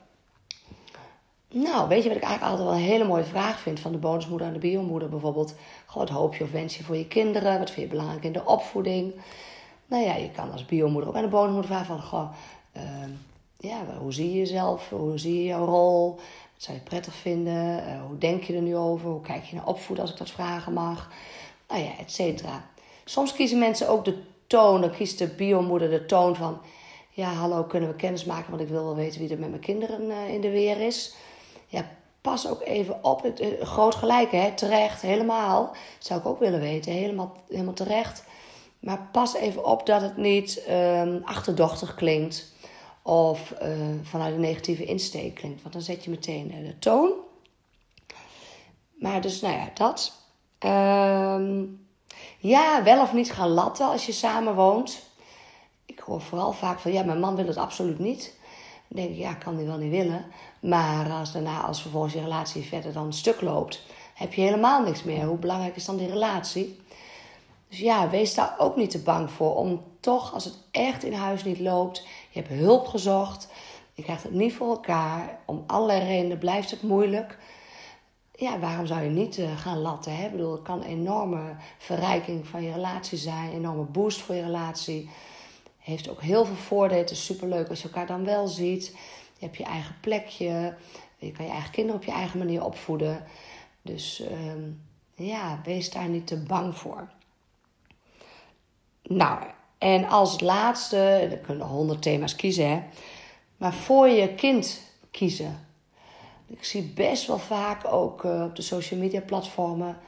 Nou, 1.50 1.88
weet 1.88 2.02
je 2.02 2.08
wat 2.08 2.16
ik 2.16 2.22
eigenlijk 2.22 2.52
altijd 2.52 2.68
wel 2.68 2.78
een 2.78 2.90
hele 2.90 3.04
mooie 3.04 3.24
vraag 3.24 3.60
vind 3.60 3.80
van 3.80 3.92
de 3.92 3.98
bonusmoeder 3.98 4.46
en 4.46 4.52
de 4.52 4.58
biomoeder 4.58 5.08
bijvoorbeeld? 5.08 5.54
Gewoon 5.86 6.06
wat 6.06 6.16
hoop 6.16 6.34
je 6.34 6.44
of 6.44 6.50
wens 6.50 6.76
je 6.76 6.84
voor 6.84 6.96
je 6.96 7.06
kinderen? 7.06 7.58
Wat 7.58 7.70
vind 7.70 7.86
je 7.86 7.96
belangrijk 7.96 8.24
in 8.24 8.32
de 8.32 8.44
opvoeding? 8.44 9.14
Nou 9.86 10.04
ja, 10.04 10.14
je 10.14 10.30
kan 10.30 10.52
als 10.52 10.64
biomoeder 10.64 11.08
ook 11.08 11.16
aan 11.16 11.22
de 11.22 11.28
bonusmoeder 11.28 11.70
vragen 11.70 11.86
van, 11.86 12.02
goh, 12.02 12.30
uh, 12.76 12.82
ja, 13.58 13.80
hoe 13.98 14.12
zie 14.12 14.30
je 14.32 14.38
jezelf? 14.38 14.88
Hoe 14.90 15.18
zie 15.18 15.38
je 15.38 15.44
jouw 15.44 15.64
rol? 15.64 16.14
Wat 16.54 16.62
zou 16.62 16.76
je 16.76 16.82
prettig 16.82 17.14
vinden? 17.14 17.78
Uh, 17.78 18.02
hoe 18.06 18.18
denk 18.18 18.42
je 18.42 18.54
er 18.54 18.62
nu 18.62 18.76
over? 18.76 19.10
Hoe 19.10 19.20
kijk 19.20 19.44
je 19.44 19.56
naar 19.56 19.66
opvoeden 19.66 20.04
als 20.04 20.12
ik 20.12 20.18
dat 20.18 20.30
vragen 20.30 20.72
mag? 20.72 21.10
Nou 21.68 21.82
ja, 21.82 21.90
et 21.98 22.12
cetera. 22.12 22.64
Soms 23.04 23.32
kiezen 23.32 23.58
mensen 23.58 23.88
ook 23.88 24.04
de 24.04 24.22
toon, 24.46 24.80
dan 24.80 24.90
kiest 24.90 25.18
de 25.18 25.28
biomoeder 25.28 25.90
de 25.90 26.06
toon 26.06 26.36
van, 26.36 26.58
ja, 27.18 27.32
hallo, 27.32 27.64
kunnen 27.64 27.88
we 27.88 27.96
kennis 27.96 28.24
maken, 28.24 28.50
want 28.50 28.62
ik 28.62 28.68
wil 28.68 28.84
wel 28.84 28.94
weten 28.94 29.20
wie 29.20 29.30
er 29.30 29.38
met 29.38 29.48
mijn 29.48 29.60
kinderen 29.60 30.02
uh, 30.02 30.28
in 30.28 30.40
de 30.40 30.50
weer 30.50 30.80
is 30.80 31.14
ja, 31.66 31.88
pas 32.20 32.48
ook 32.48 32.62
even 32.62 33.04
op. 33.04 33.22
Het, 33.22 33.40
uh, 33.40 33.62
groot 33.62 33.94
gelijk, 33.94 34.30
hè? 34.30 34.52
terecht, 34.52 35.02
helemaal. 35.02 35.76
Zou 35.98 36.20
ik 36.20 36.26
ook 36.26 36.38
willen 36.38 36.60
weten, 36.60 36.92
helemaal, 36.92 37.36
helemaal 37.48 37.74
terecht. 37.74 38.24
Maar 38.80 39.08
pas 39.12 39.34
even 39.34 39.64
op 39.64 39.86
dat 39.86 40.00
het 40.00 40.16
niet 40.16 40.64
um, 40.70 41.22
achterdochtig 41.24 41.94
klinkt 41.94 42.52
of 43.02 43.54
uh, 43.62 43.68
vanuit 44.02 44.34
een 44.34 44.40
negatieve 44.40 44.84
insteek 44.84 45.34
klinkt. 45.34 45.62
Want 45.62 45.74
dan 45.74 45.82
zet 45.82 46.04
je 46.04 46.10
meteen 46.10 46.48
de 46.48 46.78
toon. 46.78 47.12
Maar 48.98 49.20
dus, 49.20 49.40
nou 49.40 49.54
ja, 49.54 49.70
dat. 49.74 50.12
Um, 51.38 51.86
ja, 52.38 52.82
wel 52.82 53.00
of 53.02 53.12
niet 53.12 53.32
gaan 53.32 53.48
latten 53.48 53.86
als 53.86 54.06
je 54.06 54.12
samen 54.12 54.54
woont. 54.54 55.07
Ik 55.88 55.98
hoor 55.98 56.20
vooral 56.20 56.52
vaak 56.52 56.78
van, 56.78 56.92
ja, 56.92 57.02
mijn 57.02 57.20
man 57.20 57.36
wil 57.36 57.46
het 57.46 57.56
absoluut 57.56 57.98
niet. 57.98 58.34
Dan 58.88 59.00
denk 59.00 59.10
ik, 59.10 59.16
ja, 59.16 59.34
kan 59.34 59.56
hij 59.56 59.66
wel 59.66 59.76
niet 59.76 59.90
willen. 59.90 60.24
Maar 60.60 61.10
als 61.10 61.32
daarna, 61.32 61.60
als 61.60 61.82
vervolgens 61.82 62.12
je 62.12 62.20
relatie 62.20 62.62
verder 62.62 62.92
dan 62.92 63.12
stuk 63.12 63.40
loopt, 63.40 63.82
heb 64.14 64.32
je 64.32 64.40
helemaal 64.40 64.82
niks 64.82 65.02
meer. 65.02 65.24
Hoe 65.24 65.38
belangrijk 65.38 65.76
is 65.76 65.84
dan 65.84 65.96
die 65.96 66.08
relatie? 66.08 66.80
Dus 67.68 67.78
ja, 67.78 68.10
wees 68.10 68.34
daar 68.34 68.54
ook 68.58 68.76
niet 68.76 68.90
te 68.90 69.02
bang 69.02 69.30
voor. 69.30 69.56
Om 69.56 69.82
toch, 70.00 70.34
als 70.34 70.44
het 70.44 70.58
echt 70.70 71.04
in 71.04 71.12
huis 71.12 71.44
niet 71.44 71.60
loopt, 71.60 72.06
je 72.30 72.40
hebt 72.40 72.60
hulp 72.60 72.86
gezocht, 72.86 73.48
je 73.92 74.02
krijgt 74.02 74.22
het 74.22 74.32
niet 74.32 74.54
voor 74.54 74.68
elkaar, 74.68 75.38
om 75.44 75.64
allerlei 75.66 76.04
redenen 76.04 76.38
blijft 76.38 76.70
het 76.70 76.82
moeilijk. 76.82 77.38
Ja, 78.34 78.58
waarom 78.58 78.86
zou 78.86 79.02
je 79.02 79.10
niet 79.10 79.38
uh, 79.38 79.58
gaan 79.58 79.78
latten? 79.78 80.16
Hè? 80.16 80.24
Ik 80.24 80.30
bedoel, 80.30 80.52
het 80.52 80.62
kan 80.62 80.78
een 80.78 80.88
enorme 80.88 81.56
verrijking 81.78 82.46
van 82.46 82.62
je 82.62 82.72
relatie 82.72 83.18
zijn, 83.18 83.48
een 83.48 83.56
enorme 83.56 83.82
boost 83.82 84.20
voor 84.20 84.34
je 84.34 84.42
relatie. 84.42 85.10
Heeft 85.88 86.08
ook 86.08 86.22
heel 86.22 86.44
veel 86.44 86.54
voordelen. 86.54 87.02
Het 87.02 87.10
is 87.10 87.24
superleuk 87.24 87.68
als 87.68 87.82
je 87.82 87.88
elkaar 87.88 88.06
dan 88.06 88.24
wel 88.24 88.48
ziet. 88.48 88.86
Je 89.38 89.44
hebt 89.44 89.56
je 89.56 89.64
eigen 89.64 89.94
plekje. 90.00 90.74
Je 91.16 91.32
kan 91.32 91.44
je 91.44 91.50
eigen 91.50 91.70
kinderen 91.70 92.00
op 92.00 92.06
je 92.06 92.12
eigen 92.12 92.38
manier 92.38 92.64
opvoeden. 92.64 93.24
Dus 93.82 94.20
uh, 94.20 95.28
ja, 95.28 95.60
wees 95.64 95.90
daar 95.90 96.08
niet 96.08 96.26
te 96.26 96.36
bang 96.36 96.76
voor. 96.76 97.08
Nou, 99.02 99.42
en 99.78 100.08
als 100.08 100.40
laatste, 100.40 101.26
dan 101.30 101.40
kunnen 101.40 101.66
honderd 101.66 102.02
thema's 102.02 102.36
kiezen, 102.36 102.68
hè. 102.70 102.82
Maar 103.56 103.74
voor 103.74 104.08
je 104.08 104.34
kind 104.34 104.80
kiezen. 105.10 105.66
Ik 106.46 106.64
zie 106.64 106.82
best 106.82 107.26
wel 107.26 107.38
vaak 107.38 107.92
ook 107.92 108.24
uh, 108.24 108.42
op 108.42 108.56
de 108.56 108.62
social 108.62 109.00
media 109.00 109.20
platformen 109.20 109.98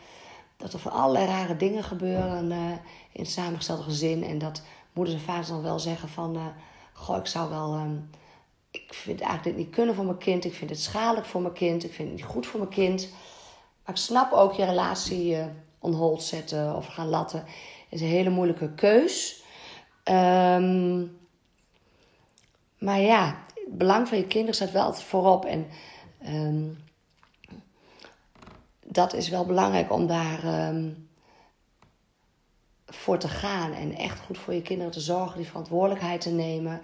dat 0.57 0.73
er 0.73 0.79
van 0.79 0.93
allerlei 0.93 1.27
rare 1.27 1.57
dingen 1.57 1.85
gebeuren 1.85 2.51
uh, 2.51 2.71
in 3.13 3.23
het 3.23 3.31
samengestelde 3.31 3.83
gezin. 3.83 4.25
En 4.25 4.39
dat 4.39 4.63
moeders 4.93 5.17
en 5.17 5.23
vaders 5.23 5.49
dan 5.49 5.63
wel 5.63 5.79
zeggen 5.79 6.09
van... 6.09 6.37
Uh, 6.37 6.47
goh, 6.93 7.17
ik 7.17 7.27
zou 7.27 7.51
wel... 7.51 7.75
Um, 7.75 8.11
ik 8.71 8.95
vind 8.95 9.21
eigenlijk 9.21 9.57
dit 9.57 9.67
niet 9.67 9.75
kunnen 9.75 9.95
voor 9.95 10.05
mijn 10.05 10.19
kind. 10.19 10.45
Ik 10.45 10.55
vind 10.55 10.71
het 10.71 10.81
schadelijk 10.81 11.27
voor 11.27 11.41
mijn 11.41 11.55
kind. 11.55 11.85
Ik 11.85 11.93
vind 11.93 12.09
het 12.09 12.17
niet 12.17 12.27
goed 12.27 12.47
voor 12.47 12.61
mijn 12.61 12.73
kind. 12.73 13.09
Maar 13.85 13.95
ik 13.95 14.01
snap 14.01 14.33
ook 14.33 14.53
je 14.53 14.65
relatie 14.65 15.37
uh, 15.37 15.45
on 15.79 15.93
hold 15.93 16.23
zetten 16.23 16.77
of 16.77 16.87
gaan 16.87 17.09
latten. 17.09 17.45
is 17.89 18.01
een 18.01 18.07
hele 18.07 18.31
moeilijke 18.31 18.75
keus. 18.75 19.43
Um, 20.05 21.19
maar 22.79 23.01
ja, 23.01 23.45
het 23.55 23.79
belang 23.79 24.09
van 24.09 24.19
je 24.19 24.27
kinderen 24.27 24.55
staat 24.55 24.71
wel 24.71 24.85
altijd 24.85 25.05
voorop. 25.05 25.45
En 25.45 25.67
ehm, 26.19 26.69
dat 28.87 29.15
is 29.15 29.29
wel 29.29 29.47
belangrijk 29.47 29.93
om 29.93 30.07
daar 30.07 30.45
ehm, 30.45 30.91
voor 32.91 33.19
te 33.19 33.29
gaan. 33.29 33.73
En 33.73 33.97
echt 33.97 34.21
goed 34.21 34.39
voor 34.39 34.55
je 34.55 34.63
kinderen 34.63 34.93
te 34.93 35.01
zorgen, 35.01 35.37
die 35.37 35.47
verantwoordelijkheid 35.47 36.21
te 36.21 36.31
nemen. 36.31 36.81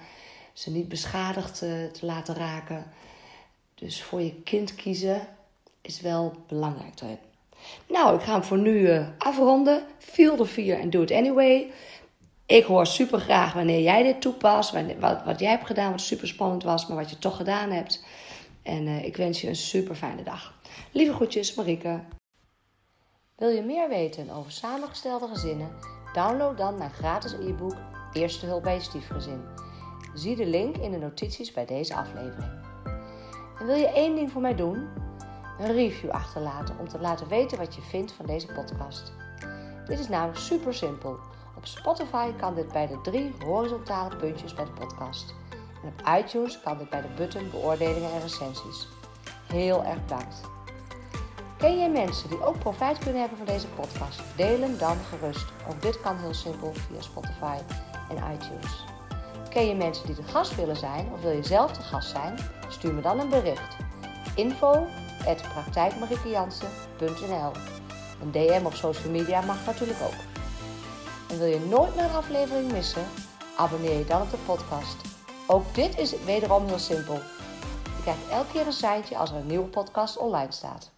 Ze 0.53 0.71
niet 0.71 0.89
beschadigd 0.89 1.59
te, 1.59 1.91
te 1.93 2.07
laten 2.07 2.35
raken. 2.35 2.85
Dus 3.75 4.03
voor 4.03 4.23
je 4.23 4.35
kind 4.43 4.75
kiezen 4.75 5.29
is 5.81 6.01
wel 6.01 6.35
belangrijk. 6.49 6.95
Nou, 7.89 8.17
ik 8.17 8.23
ga 8.23 8.33
hem 8.33 8.43
voor 8.43 8.59
nu 8.59 8.79
uh, 8.79 9.07
afronden. 9.19 9.83
Feel 9.99 10.37
the 10.37 10.47
fear 10.47 10.81
and 10.81 10.93
do 10.93 11.03
it 11.03 11.11
anyway. 11.11 11.71
Ik 12.47 12.65
hoor 12.65 12.87
super 12.87 13.21
graag 13.21 13.53
wanneer 13.53 13.83
jij 13.83 14.03
dit 14.03 14.21
toepast. 14.21 14.73
Wat, 15.01 15.25
wat 15.25 15.41
jij 15.41 15.51
hebt 15.51 15.67
gedaan, 15.67 15.91
wat 15.91 16.01
super 16.01 16.29
spannend 16.29 16.63
was, 16.63 16.87
maar 16.87 16.97
wat 16.97 17.11
je 17.11 17.19
toch 17.19 17.37
gedaan 17.37 17.71
hebt. 17.71 18.05
En 18.63 18.87
uh, 18.87 19.05
ik 19.05 19.17
wens 19.17 19.41
je 19.41 19.49
een 19.49 19.57
super 19.57 19.95
fijne 19.95 20.23
dag. 20.23 20.55
Lieve 20.93 21.13
groetjes, 21.13 21.55
Marike. 21.55 22.01
Wil 23.37 23.49
je 23.49 23.63
meer 23.63 23.89
weten 23.89 24.31
over 24.31 24.53
samengestelde 24.53 25.29
gezinnen? 25.29 25.71
Download 26.13 26.57
dan 26.57 26.79
mijn 26.79 26.91
gratis 26.91 27.33
e-book 27.33 27.77
Eerste 28.13 28.47
hulp 28.47 28.63
bij 28.63 28.75
je 28.75 28.81
stiefgezin. 28.81 29.45
Zie 30.15 30.37
de 30.37 30.47
link 30.47 30.77
in 30.77 30.91
de 30.91 30.99
notities 30.99 31.53
bij 31.53 31.67
deze 31.67 31.95
aflevering. 31.95 32.51
En 33.59 33.67
wil 33.67 33.75
je 33.75 33.89
één 33.89 34.15
ding 34.15 34.31
voor 34.31 34.41
mij 34.41 34.55
doen? 34.55 34.89
Een 35.59 35.73
review 35.73 36.11
achterlaten 36.11 36.79
om 36.79 36.89
te 36.89 36.99
laten 36.99 37.29
weten 37.29 37.59
wat 37.59 37.75
je 37.75 37.81
vindt 37.81 38.13
van 38.13 38.27
deze 38.27 38.47
podcast. 38.47 39.13
Dit 39.87 39.99
is 39.99 40.09
namelijk 40.09 40.39
super 40.39 40.75
simpel. 40.75 41.19
Op 41.57 41.67
Spotify 41.67 42.33
kan 42.33 42.55
dit 42.55 42.73
bij 42.73 42.87
de 42.87 43.01
drie 43.01 43.35
horizontale 43.45 44.17
puntjes 44.17 44.55
bij 44.55 44.65
de 44.65 44.71
podcast. 44.71 45.35
En 45.83 45.89
op 45.89 46.19
iTunes 46.19 46.61
kan 46.61 46.79
dit 46.79 46.91
bij 46.91 47.03
de 47.03 47.15
button 47.17 47.51
beoordelingen 47.51 48.13
en 48.13 48.21
recensies. 48.21 48.89
Heel 49.47 49.85
erg 49.85 50.03
bedankt. 50.03 50.56
Ken 51.57 51.79
jij 51.79 51.91
mensen 51.91 52.29
die 52.29 52.45
ook 52.45 52.59
profijt 52.59 52.99
kunnen 52.99 53.21
hebben 53.21 53.39
van 53.39 53.47
deze 53.47 53.67
podcast? 53.67 54.21
Deel 54.37 54.61
hem 54.61 54.79
dan 54.79 54.97
gerust. 55.09 55.47
Ook 55.69 55.83
dit 55.83 56.01
kan 56.01 56.17
heel 56.17 56.35
simpel 56.35 56.73
via 56.75 57.01
Spotify 57.01 57.59
en 58.09 58.35
iTunes. 58.35 58.85
Ken 59.49 59.67
je 59.67 59.75
mensen 59.75 60.07
die 60.07 60.15
de 60.15 60.23
gast 60.23 60.57
willen 60.57 60.77
zijn 60.77 61.09
of 61.13 61.21
wil 61.21 61.31
je 61.31 61.43
zelf 61.43 61.73
de 61.73 61.83
gast 61.83 62.09
zijn? 62.09 62.39
Stuur 62.69 62.95
me 62.95 63.01
dan 63.01 63.21
een 63.21 63.29
bericht. 63.29 63.77
Info 64.35 64.87
Een 68.21 68.31
DM 68.33 68.65
op 68.65 68.75
social 68.75 69.13
media 69.13 69.41
mag 69.41 69.67
natuurlijk 69.67 70.01
ook. 70.03 70.21
En 71.31 71.39
wil 71.39 71.49
je 71.49 71.67
nooit 71.69 71.95
meer 71.95 72.05
een 72.05 72.11
aflevering 72.11 72.73
missen? 72.73 73.05
Abonneer 73.57 73.99
je 73.99 74.05
dan 74.05 74.23
op 74.23 74.31
de 74.31 74.39
podcast. 74.47 74.97
Ook 75.47 75.75
dit 75.75 75.99
is 75.99 76.25
wederom 76.25 76.67
heel 76.67 76.79
simpel. 76.79 77.15
Je 77.85 78.03
krijgt 78.03 78.29
elke 78.29 78.53
keer 78.53 78.67
een 78.67 78.73
seintje 78.73 79.17
als 79.17 79.31
er 79.31 79.37
een 79.37 79.47
nieuwe 79.47 79.69
podcast 79.69 80.17
online 80.17 80.53
staat. 80.53 80.95